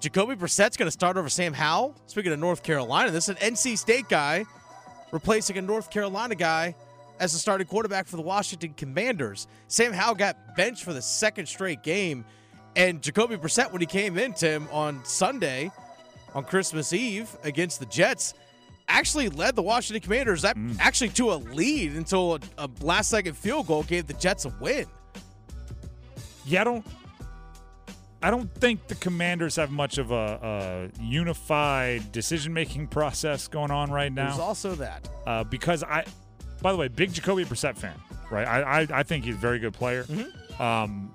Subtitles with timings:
[0.00, 1.94] Jacoby Brissett's going to start over Sam Howell.
[2.06, 4.44] Speaking of North Carolina, this is an NC State guy
[5.10, 6.74] replacing a North Carolina guy
[7.18, 9.48] as the starting quarterback for the Washington Commanders.
[9.66, 12.24] Sam Howell got benched for the second straight game,
[12.76, 15.72] and Jacoby Brissett, when he came into him on Sunday,
[16.34, 18.34] on Christmas Eve against the Jets,
[18.86, 20.76] actually led the Washington Commanders that mm.
[20.78, 24.54] actually to a lead until a, a last second field goal gave the Jets a
[24.60, 24.86] win.
[26.46, 26.86] Yeah, I don't.
[28.22, 33.90] I don't think the Commanders have much of a, a unified decision-making process going on
[33.92, 34.28] right now.
[34.28, 35.08] There's also that.
[35.26, 36.04] Uh, because I,
[36.60, 37.94] by the way, big Jacoby Brissett fan,
[38.30, 38.46] right?
[38.46, 40.04] I I, I think he's a very good player.
[40.58, 41.14] Um,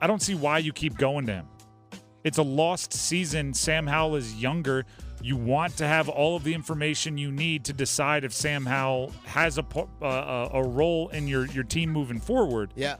[0.00, 1.46] I don't see why you keep going to him.
[2.24, 3.54] It's a lost season.
[3.54, 4.84] Sam Howell is younger.
[5.22, 9.12] You want to have all of the information you need to decide if Sam Howell
[9.24, 9.64] has a
[10.02, 12.96] uh, a a role in your your team moving forward Yeah.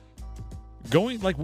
[0.91, 1.37] going like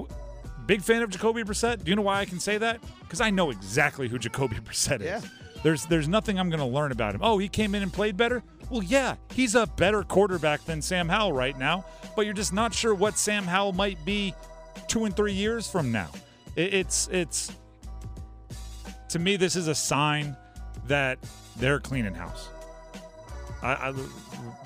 [0.66, 1.84] big fan of Jacoby Brissett.
[1.84, 2.80] Do you know why I can say that?
[3.01, 5.07] Because I know exactly who Jacoby Brissett is.
[5.07, 5.20] Yeah.
[5.62, 7.20] There's there's nothing I'm going to learn about him.
[7.23, 8.42] Oh, he came in and played better.
[8.69, 11.84] Well, yeah, he's a better quarterback than Sam Howell right now,
[12.17, 14.34] but you're just not sure what Sam Howell might be
[14.89, 16.09] two and three years from now.
[16.56, 17.53] It, it's it's
[19.11, 20.36] to me this is a sign
[20.89, 21.19] that
[21.56, 22.48] they're cleaning house.
[23.62, 23.95] I, I,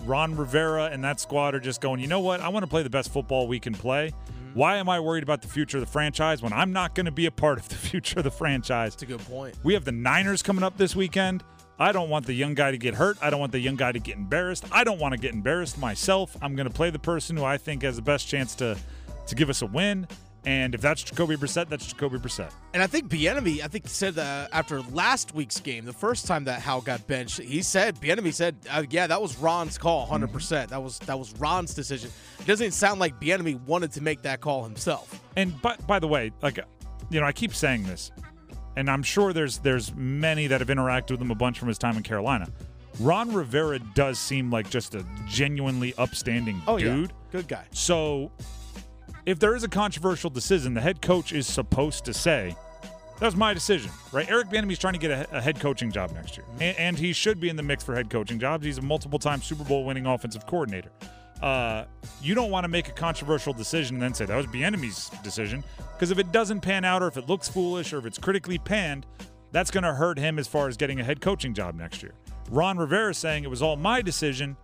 [0.04, 2.40] Ron Rivera and that squad are just going, you know what?
[2.40, 4.12] I want to play the best football we can play.
[4.56, 7.12] Why am I worried about the future of the franchise when I'm not going to
[7.12, 8.94] be a part of the future of the franchise?
[8.94, 9.54] That's a good point.
[9.62, 11.44] We have the Niners coming up this weekend.
[11.78, 13.18] I don't want the young guy to get hurt.
[13.20, 14.64] I don't want the young guy to get embarrassed.
[14.72, 16.38] I don't want to get embarrassed myself.
[16.40, 18.78] I'm going to play the person who I think has the best chance to
[19.26, 20.08] to give us a win.
[20.46, 22.52] And if that's Jacoby Brissett, that's Jacoby Brissett.
[22.72, 26.60] And I think Bieniemy, I think said after last week's game, the first time that
[26.62, 30.32] Howell got benched, he said Bieniemy said, uh, "Yeah, that was Ron's call, 100.
[30.32, 34.22] percent That was that was Ron's decision." It doesn't sound like Bieniemy wanted to make
[34.22, 35.20] that call himself.
[35.34, 36.58] And by, by the way, like
[37.10, 38.12] you know, I keep saying this,
[38.76, 41.76] and I'm sure there's there's many that have interacted with him a bunch from his
[41.78, 42.46] time in Carolina.
[43.00, 47.08] Ron Rivera does seem like just a genuinely upstanding Oh dude.
[47.10, 47.64] yeah, good guy.
[47.72, 48.30] So,
[49.26, 52.56] if there is a controversial decision, the head coach is supposed to say,
[53.18, 54.30] "That was my decision." Right?
[54.30, 57.12] Eric Bieniemy's trying to get a, a head coaching job next year, and, and he
[57.12, 58.64] should be in the mix for head coaching jobs.
[58.64, 60.90] He's a multiple-time Super Bowl winning offensive coordinator.
[61.42, 61.84] Uh,
[62.22, 65.62] you don't want to make a controversial decision and then say that was Bieniemy's decision,
[65.92, 68.56] because if it doesn't pan out, or if it looks foolish, or if it's critically
[68.56, 69.04] panned,
[69.52, 72.12] that's going to hurt him as far as getting a head coaching job next year.
[72.50, 74.56] Ron Rivera saying it was all my decision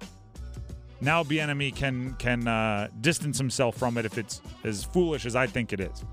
[1.02, 5.46] now Bieniemy can can uh, distance himself from it if it's as foolish as I
[5.46, 6.04] think it is.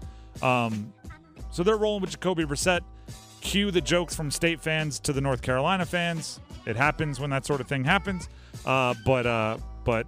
[0.41, 0.93] Um,
[1.51, 2.81] so they're rolling with Jacoby Brissett.
[3.41, 6.39] Cue the jokes from state fans to the North Carolina fans.
[6.65, 8.27] It happens when that sort of thing happens.
[8.65, 10.07] Uh, but uh, but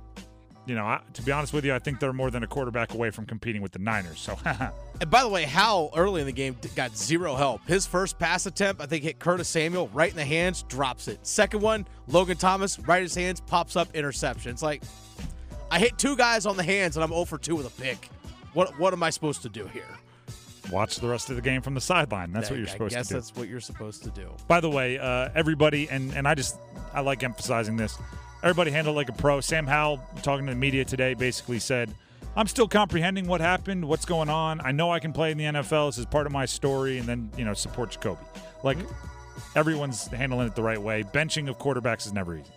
[0.66, 2.94] you know, I, to be honest with you, I think they're more than a quarterback
[2.94, 4.20] away from competing with the Niners.
[4.20, 4.38] So
[5.02, 7.66] And by the way, Howell early in the game got zero help.
[7.68, 11.26] His first pass attempt, I think, hit Curtis Samuel right in the hands, drops it.
[11.26, 14.52] Second one, Logan Thomas, right in his hands, pops up interception.
[14.52, 14.84] It's like
[15.72, 18.10] I hit two guys on the hands and I'm 0 for 2 with a pick.
[18.54, 19.84] What what am I supposed to do here?
[20.70, 22.32] watch the rest of the game from the sideline.
[22.32, 23.00] That's what you're supposed to do.
[23.00, 24.30] Guess that's what you're supposed to do.
[24.48, 26.58] By the way, uh, everybody, and, and I just
[26.94, 27.98] I like emphasizing this.
[28.44, 29.42] Everybody handled like a pro.
[29.42, 31.94] Sam Howell, talking to the media today, basically said,
[32.36, 34.62] "I'm still comprehending what happened, what's going on.
[34.64, 35.90] I know I can play in the NFL.
[35.90, 38.22] This is part of my story." And then you know support Jacoby.
[38.64, 38.78] Like
[39.56, 41.04] everyone's handling it the right way.
[41.04, 42.52] Benching of quarterbacks is never easy.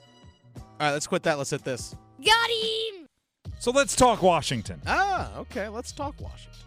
[0.56, 1.38] All right, let's quit that.
[1.38, 1.94] Let's hit this.
[2.24, 3.08] Got him!
[3.58, 4.80] So let's talk Washington.
[4.86, 5.68] Ah, okay.
[5.68, 6.60] Let's talk Washington.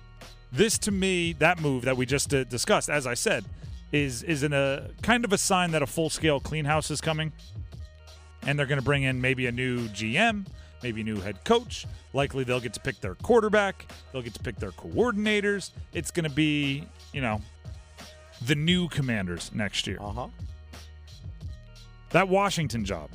[0.51, 3.43] this to me that move that we just uh, discussed as i said
[3.91, 7.01] is is in a kind of a sign that a full scale clean house is
[7.01, 7.33] coming
[8.43, 10.45] and they're going to bring in maybe a new gm
[10.83, 11.85] maybe new head coach.
[12.13, 13.85] Likely they'll get to pick their quarterback.
[14.11, 15.71] They'll get to pick their coordinators.
[15.93, 16.83] It's going to be
[17.13, 17.41] you know
[18.45, 19.97] the new commanders next year.
[20.01, 20.27] Uh huh.
[22.11, 23.09] that washington job.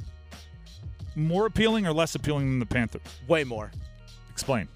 [1.14, 3.02] More appealing or less appealing than the panthers?
[3.28, 3.70] Way more.
[4.30, 4.66] explain.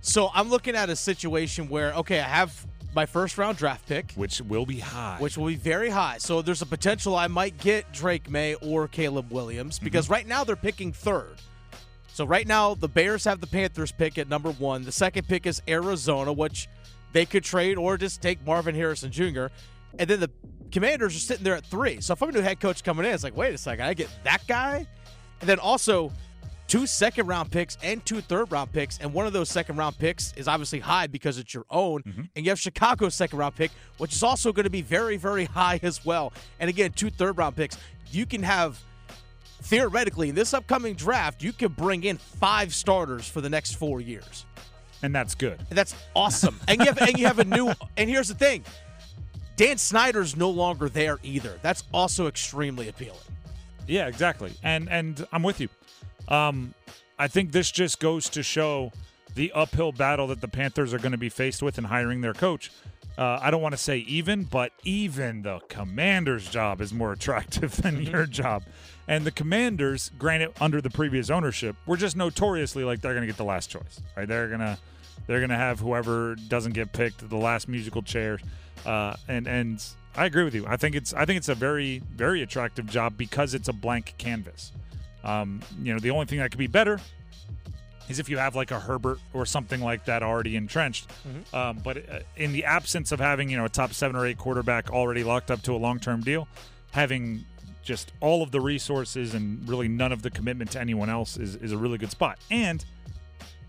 [0.00, 4.12] So I'm looking at a situation where, okay, I have my first round draft pick.
[4.12, 6.18] which will be high which will be very high.
[6.18, 9.84] So there's a potential I might get Drake Maye or Caleb Williams mm-hmm.
[9.84, 11.36] because right now they're picking third.
[12.08, 14.84] So right now the Bears have the Panthers pick at number one.
[14.84, 16.68] The second pick is Arizona, which
[17.12, 19.46] they could trade or just take Marvin Harrison Jr.
[19.98, 20.30] And then the
[20.70, 22.00] Commanders are sitting there at three.
[22.00, 23.94] So if I'm a new head coach coming in, it's like, wait a second, I
[23.94, 24.86] get that guy,
[25.40, 26.10] and then also
[26.72, 28.96] two second round picks and two third round picks.
[28.96, 32.02] And one of those second round picks is obviously high because it's your own.
[32.02, 32.22] Mm-hmm.
[32.34, 35.44] And you have Chicago's second round pick, which is also going to be very, very
[35.44, 36.32] high as well.
[36.60, 37.76] And again, two third round picks.
[38.10, 38.82] You can have
[39.60, 44.00] theoretically in this upcoming draft, you can bring in five starters for the next four
[44.00, 44.46] years.
[45.02, 45.58] and that's good.
[45.68, 46.58] And that's awesome.
[46.68, 48.64] and you have and you have a new and here's the thing.
[49.56, 51.58] Dan Snyder's no longer there either.
[51.60, 53.18] That's also extremely appealing.
[53.86, 54.54] Yeah, exactly.
[54.62, 55.68] And and I'm with you.
[56.32, 56.74] Um,
[57.18, 58.90] I think this just goes to show
[59.34, 62.34] the uphill battle that the Panthers are going to be faced with in hiring their
[62.34, 62.70] coach.
[63.18, 67.76] Uh, I don't want to say even, but even the commander's job is more attractive
[67.76, 68.10] than Mm-hmm.
[68.10, 68.64] your job.
[69.06, 73.26] And the commanders, granted, under the previous ownership, were just notoriously like they're going to
[73.26, 74.26] get the last choice, right?
[74.26, 74.78] They're gonna
[75.26, 78.38] they're gonna have whoever doesn't get picked the last musical chair.
[78.86, 79.84] Uh, and and
[80.16, 80.64] I agree with you.
[80.66, 84.14] I think it's I think it's a very very attractive job because it's a blank
[84.18, 84.72] canvas.
[85.24, 87.00] Um, you know, the only thing that could be better
[88.08, 91.10] is if you have like a Herbert or something like that already entrenched.
[91.54, 94.38] Um, but uh, in the absence of having you know a top seven or eight
[94.38, 96.48] quarterback already locked up to a long term deal,
[96.90, 97.44] having
[97.82, 101.56] just all of the resources and really none of the commitment to anyone else is,
[101.56, 102.38] is a really good spot.
[102.50, 102.84] And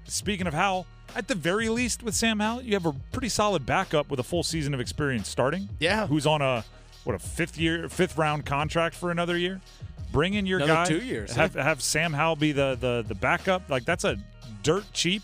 [0.05, 0.85] speaking of Howell,
[1.15, 4.23] at the very least with Sam Howell, you have a pretty solid backup with a
[4.23, 5.69] full season of experience starting.
[5.79, 6.07] Yeah.
[6.07, 6.63] Who's on a
[7.03, 9.61] what a fifth year fifth round contract for another year.
[10.13, 10.85] Bring in your Another guy.
[10.85, 13.69] two years, Have have Sam Howell be the the the backup.
[13.69, 14.15] Like that's a
[14.61, 15.23] dirt cheap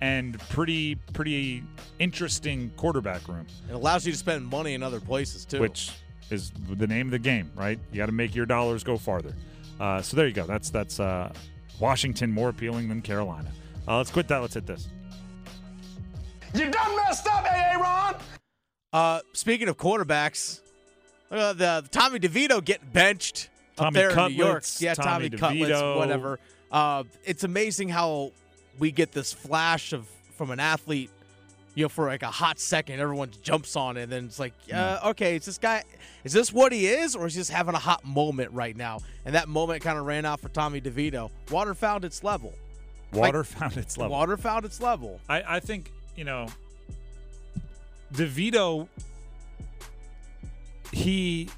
[0.00, 1.62] and pretty pretty
[1.98, 5.60] interesting quarterback room, It allows you to spend money in other places too.
[5.60, 5.92] which
[6.30, 7.78] is the name of the game, right?
[7.92, 9.34] You got to make your dollars go farther.
[9.78, 10.46] Uh, so there you go.
[10.46, 11.32] That's that's uh,
[11.78, 13.50] Washington more appealing than Carolina.
[13.86, 14.38] Uh, let's quit that.
[14.38, 14.88] Let's hit this.
[16.54, 18.14] You done messed up, AA Ron!
[18.92, 20.60] uh, speaking of quarterbacks,
[21.30, 24.48] uh, the Tommy DeVito getting benched up Tommy there in New York.
[24.62, 26.38] Cutlets, Yeah, Tommy Tommy, Cutlets, whatever.
[26.70, 28.32] Uh, it's amazing how
[28.78, 30.06] we get this flash of
[30.36, 31.10] from an athlete,
[31.74, 34.54] you know, for like a hot second, everyone jumps on it, and then it's like,
[34.72, 35.84] uh, okay, is this guy,
[36.24, 39.00] is this what he is, or is he just having a hot moment right now?
[39.24, 41.30] And that moment kind of ran out for Tommy DeVito.
[41.50, 42.54] Water found its level.
[43.12, 44.12] Water found its level.
[44.12, 45.20] Water found its level.
[45.28, 46.46] I, I think you know
[48.14, 48.88] DeVito
[50.92, 51.48] he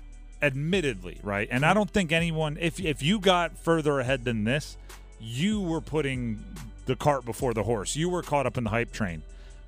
[0.43, 4.77] admittedly right and I don't think anyone if if you got further ahead than this
[5.21, 6.45] you were putting
[6.87, 9.23] the cart before the horse you were caught up in the hype train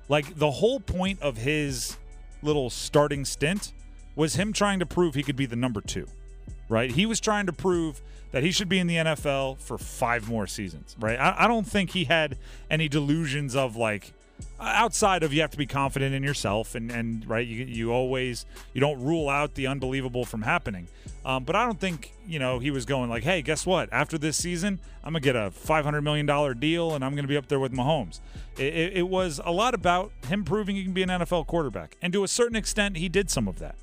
[0.09, 1.97] like the whole point of his
[2.43, 3.71] little starting stint
[4.15, 6.05] was him trying to prove he could be the number 2
[6.69, 6.91] right?
[6.91, 8.01] He was trying to prove
[8.31, 11.17] that he should be in the NFL for five more seasons, right?
[11.17, 12.37] I, I don't think he had
[12.69, 14.13] any delusions of like
[14.59, 18.45] outside of you have to be confident in yourself and and right you you always
[18.73, 20.87] you don't rule out the unbelievable from happening.
[21.25, 23.89] Um, but I don't think you know he was going like, hey, guess what?
[23.91, 27.37] After this season, I'm gonna get a 500 million dollar deal and I'm gonna be
[27.37, 28.19] up there with Mahomes.
[28.57, 31.97] It, it, it was a lot about him proving he can be an NFL quarterback,
[32.01, 33.75] and to a certain extent, he did some of that.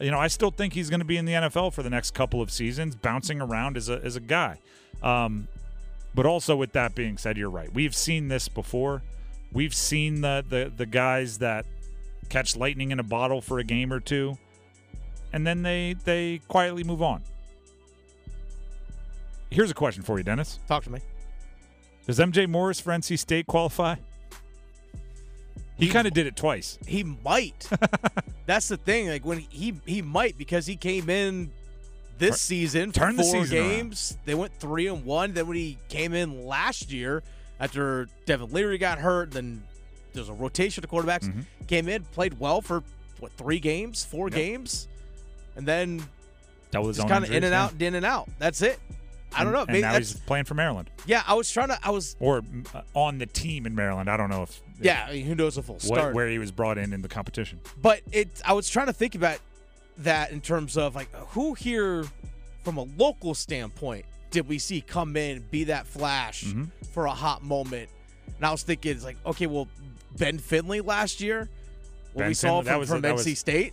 [0.00, 2.40] You know, I still think he's to be in the NFL for the next couple
[2.40, 4.58] of seasons, bouncing around as a as a guy.
[5.02, 5.48] Um,
[6.14, 7.72] but also, with that being said, you're right.
[7.72, 9.02] We've seen this before.
[9.52, 11.66] We've seen the the the guys that
[12.28, 14.38] catch lightning in a bottle for a game or two,
[15.32, 17.22] and then they they quietly move on.
[19.50, 20.60] Here's a question for you, Dennis.
[20.68, 21.00] Talk to me.
[22.06, 23.96] Does MJ Morris for NC State qualify?
[25.76, 26.78] He kind of did it twice.
[26.86, 27.68] He might.
[28.46, 29.08] That's the thing.
[29.08, 31.50] Like when he he might because he came in
[32.18, 33.68] this season turn the season around.
[33.68, 34.18] games.
[34.26, 35.32] They went three and one.
[35.32, 37.22] Then when he came in last year
[37.60, 39.62] after Devin Leary got hurt, then
[40.12, 41.24] there's a rotation of quarterbacks.
[41.28, 41.40] Mm-hmm.
[41.66, 42.82] Came in, played well for
[43.20, 44.34] what three games, four Yep.
[44.36, 44.88] games,
[45.56, 46.02] and then
[46.72, 48.28] That was just kind of in and out, in and out.
[48.38, 48.78] That's it.
[49.32, 49.60] I don't know.
[49.60, 50.90] And Maybe now he's playing for Maryland.
[51.06, 51.78] yeah, I was trying to.
[51.84, 52.42] I was or
[52.74, 54.10] uh, on the team in Maryland.
[54.10, 55.06] I don't know if yeah.
[55.08, 56.14] I mean, who knows if he'll what, start?
[56.16, 57.60] where he was brought in in the competition.
[57.80, 59.38] But it, I was trying to think about
[59.98, 62.06] that in terms of like who here,
[62.64, 66.64] from a local standpoint, did we see come in be that flash Mm-hmm.
[66.92, 67.88] for a hot moment?
[68.36, 69.68] And I was thinking, it's like, okay, well,
[70.16, 71.48] Ben Finley last year,
[72.12, 73.72] what Ben we saw Finley, from, from NC was- State,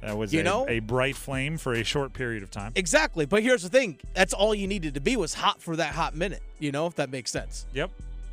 [0.00, 0.66] That was You a, know?
[0.68, 2.72] a bright flame for a short period of time.
[2.76, 3.26] exactly.
[3.26, 6.14] But here's the thing: that's all you needed to be was hot for that hot
[6.16, 6.42] minute.
[6.58, 7.66] You know, if that makes sense.
[7.74, 7.90] Yep,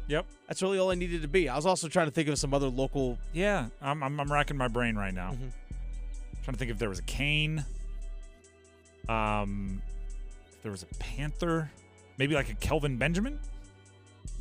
[0.07, 1.49] yep, That's really all I needed to be.
[1.49, 3.17] I was also trying to think of some other local.
[3.33, 3.67] yeah.
[3.81, 5.31] I'm I'm, I'm racking my brain right now.
[5.31, 5.47] Mm-hmm.
[6.43, 7.65] Trying to think if there was a Kane.
[9.09, 9.81] Um,
[10.63, 11.69] there was a Panther,
[12.17, 13.39] maybe like a Kelvin Benjamin.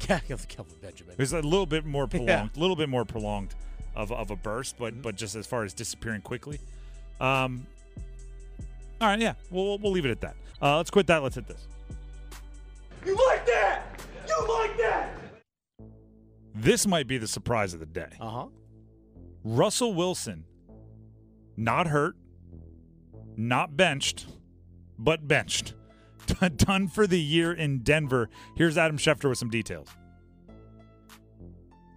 [0.09, 1.13] Yeah, Kelvin Benjamin.
[1.13, 3.55] It was a little bit more prolonged, a little bit more prolonged
[3.95, 6.59] of, of a burst, but but just as far as disappearing quickly.
[7.21, 7.67] Um,
[9.01, 10.37] all right, yeah, we'll we'll leave it at that.
[10.61, 11.23] Uh, let's quit that.
[11.23, 11.69] Let's hit this.
[13.07, 14.01] You like that?
[14.29, 15.11] You like that?
[16.55, 18.11] This might be the surprise of the day.
[18.21, 18.47] Uh huh.
[19.45, 20.45] Russell Wilson,
[21.57, 22.17] not hurt,
[23.37, 24.27] not benched,
[24.99, 25.75] but benched.
[26.57, 28.29] Done for the year in Denver.
[28.57, 29.89] Here's Adam Schefter with some details.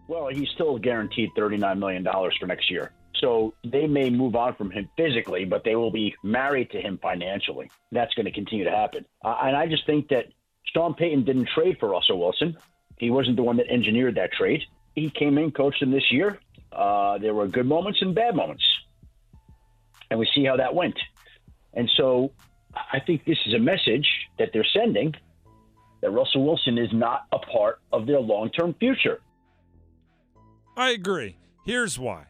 [0.08, 2.06] Well, he's still guaranteed $39 million
[2.40, 2.92] for next year.
[3.20, 7.00] So they may move on from him physically, but they will be married to him
[7.02, 7.72] financially.
[7.92, 9.06] That's going to continue to happen.
[9.24, 10.26] Uh, and I just think that
[10.74, 12.58] Sean Payton didn't trade for Russell Wilson.
[13.00, 14.62] He wasn't the one that engineered that trade.
[14.96, 16.40] He came in, coached him this year.
[16.72, 18.64] Uh, there were good moments and bad moments.
[20.12, 20.96] And we see how that went.
[21.74, 22.32] And so
[22.76, 25.14] I think this is a message that they're sending
[26.02, 29.22] that Russell Wilson is not a part of their long term future.
[30.78, 31.38] I agree.
[31.66, 32.28] Here's why.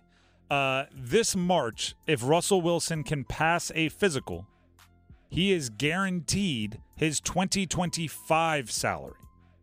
[0.49, 4.45] Uh, this March, if Russell Wilson can pass a physical,
[5.29, 9.13] he is guaranteed his 2025 salary.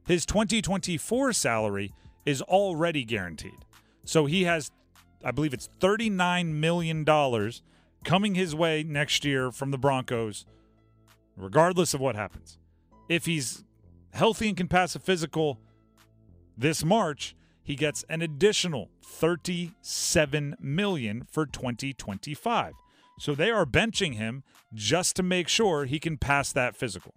[0.06, 1.94] His 2024 salary
[2.26, 3.64] is already guaranteed.
[4.04, 4.70] So he has,
[5.24, 7.04] I believe it's $39 million
[8.04, 10.44] coming his way next year from the Broncos,
[11.42, 12.58] regardless of what happens.
[13.08, 13.64] If he's
[14.12, 15.58] healthy and can pass a physical
[16.56, 22.75] this March, he gets an additional 37 million for 2025.
[23.18, 24.42] So they are benching him
[24.75, 27.14] just to make sure he can pass that physical.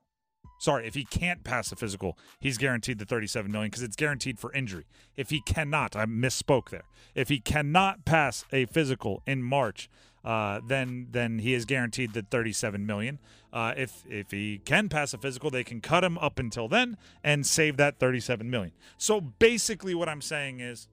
[0.59, 4.39] Sorry, if he can't pass a physical, he's guaranteed the 37 million because it's guaranteed
[4.39, 4.85] for injury.
[5.17, 6.85] If he cannot, I misspoke there.
[7.13, 9.89] If he cannot pass a physical in March,
[10.25, 13.19] uh, then then he is guaranteed the 37 million.
[13.53, 16.97] Uh, if if he can pass a physical, they can cut him up until then
[17.23, 18.73] and save that 37 million.
[18.97, 20.87] So basically, what I'm saying is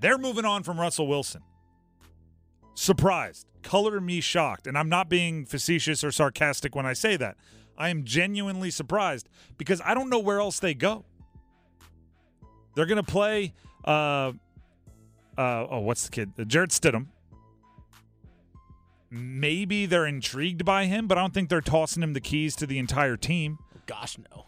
[0.00, 1.42] they're moving on from Russell Wilson.
[2.74, 7.36] Surprised, color me shocked, and I'm not being facetious or sarcastic when I say that.
[7.78, 11.04] I am genuinely surprised because I don't know where else they go.
[12.74, 13.54] They're to play.
[13.84, 14.32] Uh,
[15.38, 16.32] uh, oh, what's the kid?
[16.48, 17.06] Jarrett Stidham
[19.14, 22.66] maybe they're intrigued by him, but I don't think they're tossing him the keys to
[22.66, 23.58] the entire team.
[23.86, 24.46] Gosh, no.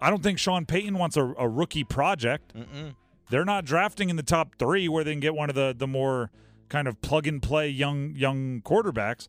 [0.00, 2.54] I don't think Sean Payton wants a, a rookie project.
[2.54, 2.94] Mm-mm.
[3.30, 5.86] They're not drafting in the top three where they can get one of the the
[5.86, 6.30] more
[6.68, 9.28] kind of plug and play young young quarterbacks.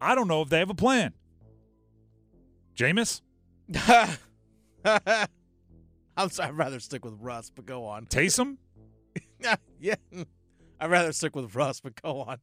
[0.00, 1.14] I don't know if they have a plan.
[2.76, 3.22] Jameis?
[6.16, 8.06] I'm sorry, I'd rather stick with Russ, but go on.
[8.06, 8.58] Taysom?
[9.80, 9.94] yeah.
[10.80, 12.38] I'd rather stick with Russ, but go on.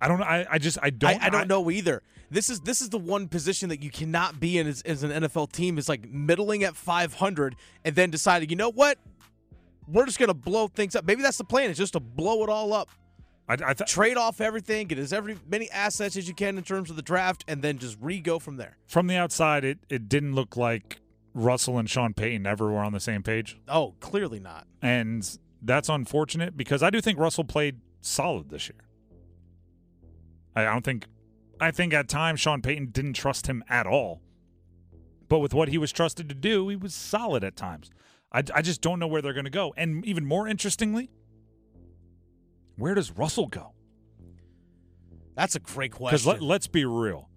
[0.00, 0.24] I don't know.
[0.26, 2.02] I, I just I don't I, I don't know either.
[2.30, 5.10] This is this is the one position that you cannot be in as, as an
[5.10, 8.98] NFL team is like middling at 500 and then deciding, you know what,
[9.86, 11.04] we're just gonna blow things up.
[11.04, 11.70] Maybe that's the plan.
[11.70, 12.88] It's just to blow it all up.
[13.48, 16.64] I, I th- Trade off everything, get as every many assets as you can in
[16.64, 18.76] terms of the draft, and then just re go from there.
[18.86, 21.00] From the outside, it it didn't look like
[21.32, 24.66] Russell and Sean Payton ever were on the same page, Oh, clearly not.
[24.82, 28.78] and that's unfortunate because I do think Russell played solid this year.
[30.66, 31.06] I don't think.
[31.60, 34.20] I think at times Sean Payton didn't trust him at all.
[35.28, 37.90] But with what he was trusted to do, he was solid at times.
[38.32, 39.74] I, I just don't know where they're going to go.
[39.76, 41.10] And even more interestingly,
[42.76, 43.72] where does Russell go?
[45.34, 46.30] That's a great Because question.
[46.32, 47.28] let, let's be real.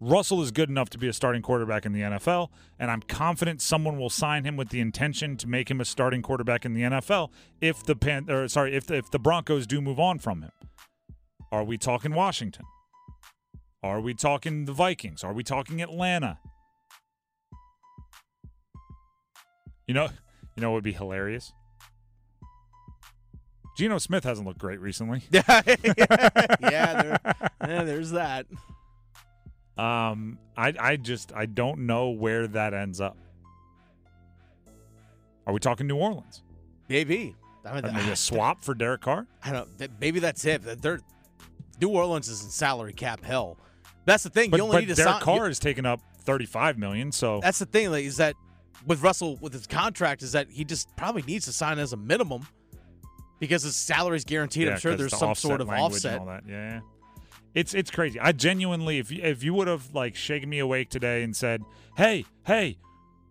[0.00, 3.60] Russell is good enough to be a starting quarterback in the NFL, and I'm confident
[3.60, 6.82] someone will sign him with the intention to make him a starting quarterback in the
[6.82, 7.30] NFL
[7.60, 10.52] if the Pan- or sorry, if the, if the Broncos do move on from him.
[11.50, 12.64] Are we talking Washington?
[13.82, 15.24] Are we talking the Vikings?
[15.24, 16.38] Are we talking Atlanta?
[19.86, 20.08] You know,
[20.56, 21.52] you know what would be hilarious?
[23.76, 25.22] Geno Smith hasn't looked great recently.
[25.30, 25.76] yeah, there,
[26.60, 28.46] yeah, there's that.
[29.78, 33.16] Um, I I just I don't know where that ends up.
[35.46, 36.42] Are we talking New Orleans?
[36.88, 37.36] Maybe.
[37.64, 39.26] I mean, Maybe a swap for Derek Carr?
[39.44, 39.68] I don't.
[40.00, 40.62] Maybe that's it.
[40.82, 41.00] They're,
[41.80, 43.58] New Orleans is in salary cap hell.
[44.04, 44.50] That's the thing.
[44.50, 45.20] But, you only need to Derek sign.
[45.22, 47.12] Carr you- has taken up thirty-five million.
[47.12, 47.90] So that's the thing.
[47.90, 48.34] Like, is that
[48.86, 51.96] with Russell with his contract is that he just probably needs to sign as a
[51.96, 52.46] minimum
[53.38, 54.66] because his salary is guaranteed.
[54.66, 56.20] Yeah, I'm sure there's the some sort of offset.
[56.20, 56.44] All that.
[56.48, 56.80] Yeah,
[57.54, 58.18] it's it's crazy.
[58.18, 61.62] I genuinely, if you, if you would have like shaken me awake today and said,
[61.96, 62.78] "Hey, hey."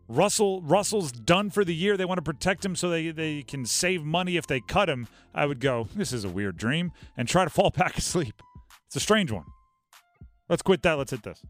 [0.07, 1.97] Russell Russell's done for the year.
[1.97, 5.07] They want to protect him so they, they can save money if they cut him.
[5.35, 8.41] I would go, this is a weird dream, and try to fall back asleep.
[8.87, 9.43] It's a strange one.
[10.49, 10.93] Let's quit that.
[10.97, 11.41] Let's hit this.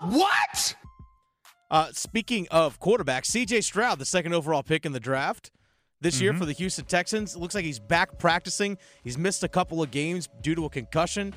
[0.00, 0.74] What?
[1.70, 3.60] Uh, speaking of quarterbacks, C.J.
[3.62, 5.50] Stroud, the second overall pick in the draft
[6.00, 6.22] this Mm-hmm.
[6.24, 8.76] year for the Houston Texans, looks like he's back practicing.
[9.04, 11.32] He's missed a couple of games due to a concussion.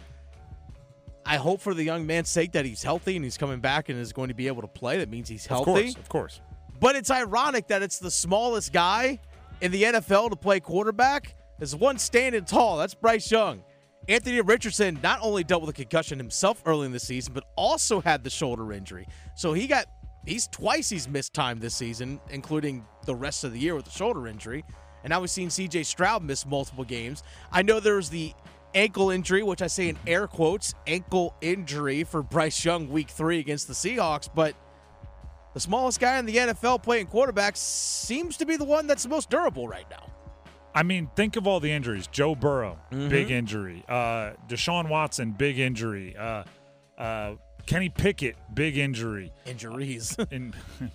[1.25, 3.99] I hope for the young man's sake that he's healthy and he's coming back and
[3.99, 4.97] is going to be able to play.
[4.99, 5.71] That means he's Of healthy.
[5.71, 6.41] course, of course.
[6.79, 9.19] But it's ironic that it's the smallest guy
[9.61, 11.35] in the NFL to play quarterback.
[11.57, 12.77] There's one standing tall.
[12.77, 13.63] That's Bryce Young.
[14.07, 18.01] Anthony Richardson not only dealt with a concussion himself early in the season, but also
[18.01, 19.07] had the shoulder injury.
[19.35, 19.87] So he got
[20.27, 23.91] he's twice he's missed time this season, including the rest of the year with the
[23.91, 24.63] shoulder injury.
[25.03, 27.23] And now we've seen CJ Stroud miss multiple games.
[27.51, 28.33] I know there was the
[28.75, 33.39] ankle injury, which I say in air quotes, ankle injury for Bryce Young week three
[33.39, 34.53] against the Seahawks, but
[35.53, 39.09] the smallest guy in the NFL playing quarterback seems to be the one that's the
[39.09, 40.11] most durable right now.
[40.73, 42.07] I mean, think of all the injuries.
[42.07, 43.07] Joe Burrow, Mm-hmm.
[43.07, 43.85] big injury.
[43.87, 46.15] Uh, Deshaun Watson, big injury.
[46.17, 46.43] Uh,
[46.97, 49.31] uh, Kenny Pickett, big injury.
[49.45, 50.17] Injuries.
[50.31, 50.53] In,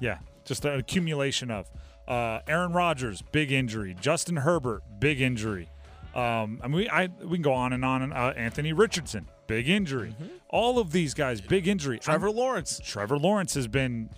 [0.00, 1.68] yeah, just an accumulation of.
[2.06, 3.96] Uh, Aaron Rodgers, big injury.
[4.00, 5.68] Justin Herbert, big injury.
[6.16, 8.02] Um, I mean, we, I, we can go on and on.
[8.02, 10.16] And, uh, Anthony Richardson, big injury.
[10.48, 11.98] All of these guys, big injury.
[11.98, 12.04] Mm-hmm.
[12.10, 12.80] Trevor I'm- Lawrence.
[12.82, 14.08] Trevor Lawrence has been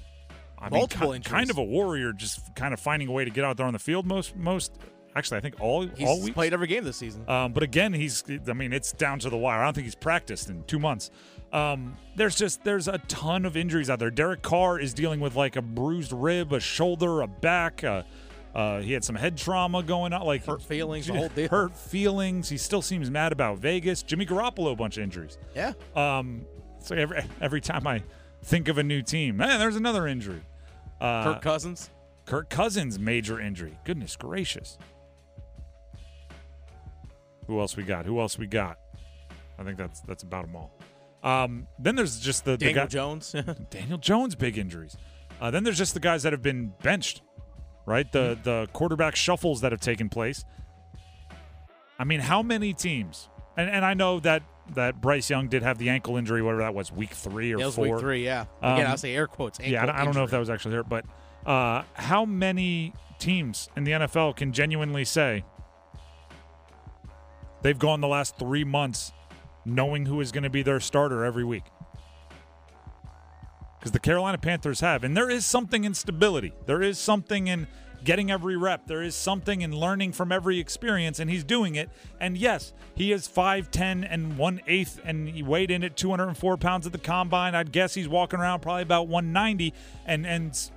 [0.59, 1.33] I Multiple mean, ki- injuries.
[1.33, 3.73] kind of a warrior, just kind of finding a way to get out there on
[3.73, 4.07] the field.
[4.07, 4.73] Most, most
[5.17, 6.35] actually, I think all He's all week.
[6.35, 7.29] played every game this season.
[7.29, 9.61] Um, but again, he's I mean, it's down to the wire.
[9.61, 11.11] I don't think he's practiced in two months.
[11.53, 14.11] Um, there's just there's a ton of injuries out there.
[14.11, 17.83] Derek Carr is dealing with like a bruised rib, a shoulder, a back.
[17.83, 18.03] Uh,
[18.59, 21.49] uh, he had some head trauma going on, like Hurt feelings, the whole deal.
[21.49, 22.49] Hurt feelings.
[22.49, 24.03] He still seems mad about Vegas.
[24.03, 25.39] Jimmy Garoppolo, a bunch of injuries.
[25.55, 25.75] Yeah.
[25.95, 26.45] Um,
[26.91, 28.03] like every every time I
[28.43, 30.41] think of a new team, man, there's another injury.
[31.01, 31.91] Uh, Kirk Cousins.
[32.25, 33.79] Kirk Cousins major injury.
[33.85, 34.77] Goodness gracious.
[37.47, 38.07] Who else we got?
[38.07, 38.81] Who else we got?
[39.57, 40.73] I think that's that's about them all.
[41.23, 43.37] Um, then there's just the, the Daniel guy, Jones.
[43.71, 44.97] Daniel Jones big injuries.
[45.41, 47.23] Uh, then there's just the guys that have been benched,
[47.89, 48.11] right?
[48.13, 50.45] The the quarterback shuffles that have taken place.
[51.99, 53.29] I mean, how many teams?
[53.57, 54.43] And and I know that
[54.75, 57.85] that Bryce Young did have the ankle injury, whatever that was, week three or four.
[57.85, 58.43] week three, yeah.
[58.63, 59.59] Again, Um, I'll say air quotes.
[59.61, 61.07] yeah, I don't, I don't know if that was actually there, but
[61.47, 65.43] uh, how many teams in the NFL can genuinely say
[67.63, 69.13] they've gone the last three months
[69.65, 71.65] knowing who is going to be their starter every week?
[73.79, 76.53] Because the Carolina Panthers have, and there is something in stability.
[76.67, 77.69] There is something in
[78.05, 78.87] getting every rep.
[78.87, 81.91] There is something in learning from every experience, and he's doing it.
[82.21, 86.87] And yes, he is 5'10 and 1 8, and he weighed in at 204 pounds
[86.87, 87.55] at the combine.
[87.55, 89.73] I'd guess he's walking around probably about 190.
[90.07, 90.71] And, and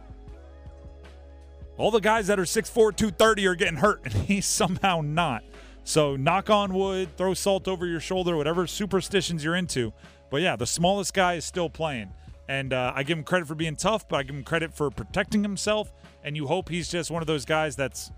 [1.78, 5.44] all the guys that are 6'4, 230 are getting hurt, and he's somehow not.
[5.84, 9.94] So knock on wood, throw salt over your shoulder, whatever superstitions you're into.
[10.30, 12.14] But yeah, the smallest guy is still playing.
[12.52, 14.90] And uh, I give him credit for being tough, but I give him credit for
[14.92, 15.94] protecting himself.
[16.26, 18.12] And you hope he's just one of those guys that's,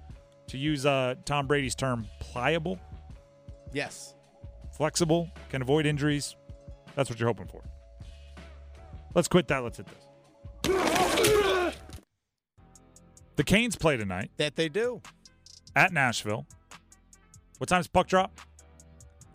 [0.48, 2.80] to use uh, Tom Brady's term, pliable,
[3.74, 4.16] Yes.
[4.76, 6.36] flexible, can avoid injuries.
[6.96, 7.62] That's what you're hoping for.
[9.14, 9.64] Let's quit that.
[9.64, 9.86] Let's hit
[10.64, 10.74] this.
[13.36, 15.04] The Canes play tonight That they do.
[15.76, 16.48] at Nashville.
[17.60, 18.32] What time's puck drop?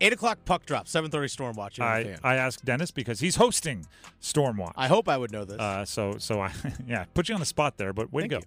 [0.01, 1.79] Eight o'clock puck drop, seven thirty storm watch.
[1.79, 2.15] I.
[2.23, 3.85] I asked Dennis because he's hosting
[4.21, 4.73] Stormwatch.
[4.75, 5.59] I hope I would know this.
[5.59, 6.51] Uh, so so I
[6.87, 8.45] yeah put you on the spot there, but way Thank to go.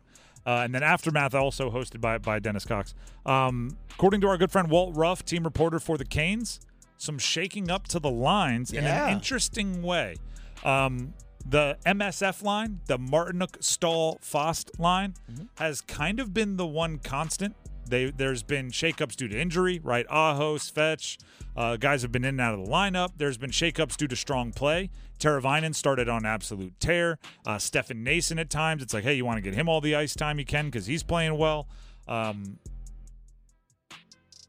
[0.50, 2.94] Uh, and then Aftermath also hosted by by Dennis Cox.
[3.26, 6.58] Um, according to our good friend Walt Ruff, team reporter for the Canes,
[6.96, 10.16] some shaking up to the lines in an interesting way.
[10.64, 15.44] Um, the MSF line, the Martinook Staal Fast line, Mm-hmm.
[15.56, 17.56] has kind of been the one constant.
[17.92, 20.06] They, there's been shakeups due to injury, right?
[20.08, 21.22] Aho, Svech,
[21.54, 23.10] uh, guys have been in and out of the lineup.
[23.18, 24.88] There's been shakeups due to strong play.
[25.18, 27.18] Teravainen started on absolute tear.
[27.44, 29.94] Uh, Stefan Noesen at times, it's like, hey, you want to get him all the
[29.94, 31.68] ice time you can because he's playing well.
[32.08, 32.58] Um,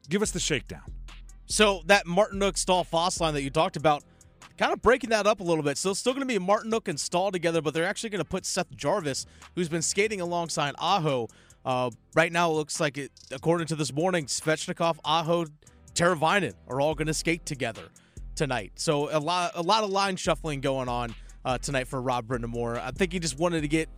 [0.08, 0.84] give us the shakedown.
[1.46, 4.06] So that Martinook Staal Fast line that you talked about,
[4.58, 5.78] kind of breaking that up a little bit.
[5.78, 8.30] So it's still going to be Martinook and Staal together, but they're actually going to
[8.30, 9.26] put Seth Jarvis,
[9.56, 11.28] who's been skating alongside Aho.
[11.66, 15.46] Uh, right now, it looks like it, according to this morning, Svechnikov, Aho,
[15.94, 17.90] Teravainen are all going to skate together
[18.36, 18.74] tonight.
[18.76, 22.80] So a lot, a lot of line shuffling going on uh, tonight for Rod Brind'Amour.
[22.80, 23.90] I think he just wanted to get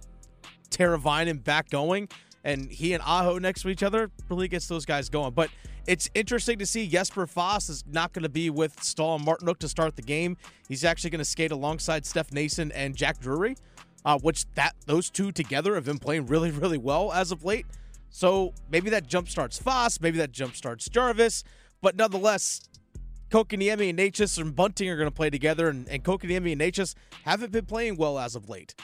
[0.70, 2.10] Teravainen back going,
[2.44, 5.34] and he and Aho next to each other really gets those guys going.
[5.34, 5.50] But
[5.88, 9.60] it's interesting to see Jesper Fast is not going to be with Staal and Martinook
[9.60, 10.36] to start the game.
[10.68, 13.56] He's actually going to skate alongside Steph Noesen and Jack Drury,
[14.06, 17.66] uh, which that those two together have been playing really, really well as of late.
[18.10, 21.44] So maybe that jump starts Fast, maybe that jump starts Jarvis,
[21.82, 22.62] but nonetheless,
[23.30, 26.96] Kotkaniemi and Necas and Bunting are going to play together, and, and Kotkaniemi and Necas
[27.24, 28.76] haven't been playing well as of late.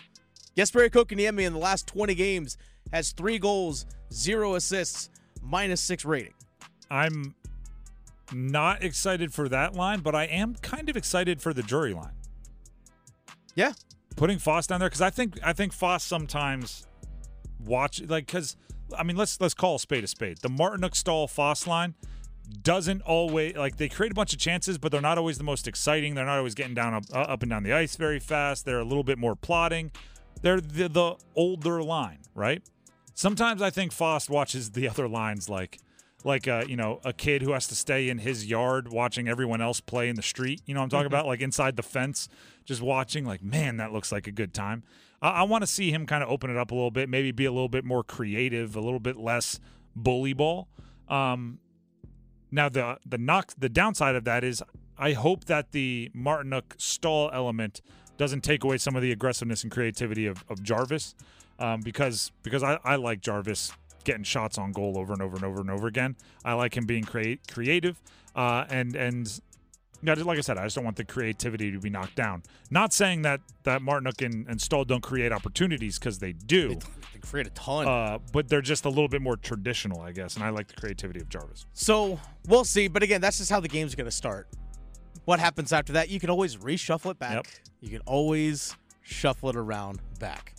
[0.58, 2.58] Jesperi Kotkaniemi in the last 20 games
[2.92, 5.10] has three goals, zero assists,
[5.42, 6.34] minus six rating.
[6.90, 7.36] I'm
[8.34, 12.14] not excited for that line, but I am kind of excited for the Drury line.
[13.56, 13.74] Yeah.
[14.16, 16.86] Putting Fast down there because I think I think Fast sometimes
[17.66, 18.56] watch like because
[18.98, 20.40] I mean let's let's call a spade a spade.
[20.42, 21.96] The Martinook Staal Fast line
[22.64, 25.68] doesn't always like they create a bunch of chances, but they're not always the most
[25.68, 26.16] exciting.
[26.16, 28.66] They're not always getting down up, uh, up and down the ice very fast.
[28.66, 29.92] They're a little bit more plotting.
[30.42, 32.62] they're the, the older line, right?
[33.14, 35.80] Sometimes I think Fast watches the other lines like
[36.24, 39.62] like a you know a kid who has to stay in his yard watching everyone
[39.62, 40.62] else play in the street.
[40.66, 41.26] You know what I'm talking about?
[41.26, 42.30] Like inside the fence,
[42.66, 43.26] just watching.
[43.26, 44.84] Like man, that looks like a good time.
[45.22, 47.32] I, I want to see him kind of open it up a little bit, maybe
[47.32, 49.60] be a little bit more creative, a little bit less
[49.96, 50.68] bully ball.
[51.08, 51.60] Um,
[52.52, 54.64] now the the knock the downside of that is
[54.98, 57.82] I hope that the Martinook Staal element
[58.18, 61.16] doesn't take away some of the aggressiveness and creativity of, of Jarvis.
[61.58, 63.72] Um, because because I, I like Jarvis
[64.04, 66.16] getting shots on goal over and over and over and over again.
[66.44, 68.02] I like him being create creative.
[68.36, 69.42] Uh, and and
[70.04, 72.44] yeah, just like I said, I just don't want the creativity to be knocked down.
[72.72, 76.70] Not saying that that Martinook and, and Staal don't create opportunities because they do.
[76.70, 76.76] They,
[77.14, 77.88] they create a ton.
[77.88, 80.36] Uh, but they're just a little bit more traditional, I guess.
[80.36, 81.66] And I like the creativity of Jarvis.
[81.74, 82.88] So we'll see.
[82.88, 84.48] But again, that's just how the game's going to start.
[85.26, 86.10] What happens after that?
[86.10, 87.36] You can always reshuffle it back.
[87.36, 87.48] Yep.
[87.82, 90.56] You can always shuffle it around back.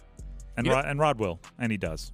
[0.56, 2.10] And Rod, and Rod will, and he does.